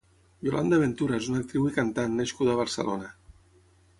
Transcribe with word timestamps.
Yolanda 0.45 0.79
Ventura 0.83 1.19
és 1.23 1.27
una 1.33 1.41
actriu 1.43 1.69
i 1.71 1.75
cantant 1.77 2.17
nascuda 2.21 2.55
a 2.57 2.61
Barcelona. 2.63 3.13